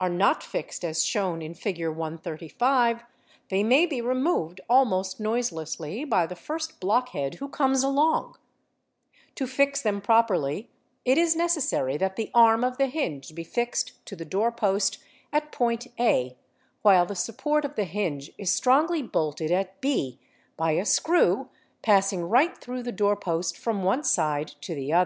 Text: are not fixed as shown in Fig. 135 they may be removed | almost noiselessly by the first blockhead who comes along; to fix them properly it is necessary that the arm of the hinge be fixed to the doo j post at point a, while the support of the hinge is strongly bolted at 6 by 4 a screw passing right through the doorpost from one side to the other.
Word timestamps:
are 0.00 0.08
not 0.08 0.44
fixed 0.44 0.84
as 0.84 1.04
shown 1.04 1.42
in 1.42 1.54
Fig. 1.54 1.84
135 1.88 3.02
they 3.48 3.64
may 3.64 3.84
be 3.84 4.00
removed 4.00 4.60
| 4.64 4.68
almost 4.70 5.18
noiselessly 5.18 6.04
by 6.04 6.24
the 6.24 6.36
first 6.36 6.78
blockhead 6.78 7.34
who 7.40 7.48
comes 7.48 7.82
along; 7.82 8.36
to 9.34 9.44
fix 9.44 9.82
them 9.82 10.00
properly 10.00 10.70
it 11.04 11.18
is 11.18 11.34
necessary 11.34 11.96
that 11.96 12.14
the 12.14 12.30
arm 12.32 12.62
of 12.62 12.78
the 12.78 12.86
hinge 12.86 13.34
be 13.34 13.42
fixed 13.42 14.06
to 14.06 14.14
the 14.14 14.24
doo 14.24 14.42
j 14.50 14.56
post 14.56 14.98
at 15.32 15.50
point 15.50 15.88
a, 15.98 16.36
while 16.82 17.04
the 17.04 17.16
support 17.16 17.64
of 17.64 17.74
the 17.74 17.82
hinge 17.82 18.30
is 18.38 18.52
strongly 18.52 19.02
bolted 19.02 19.50
at 19.50 19.74
6 19.82 20.16
by 20.56 20.74
4 20.74 20.82
a 20.82 20.86
screw 20.86 21.48
passing 21.82 22.22
right 22.28 22.56
through 22.56 22.84
the 22.84 22.92
doorpost 22.92 23.58
from 23.58 23.82
one 23.82 24.04
side 24.04 24.46
to 24.60 24.76
the 24.76 24.92
other. 24.92 25.00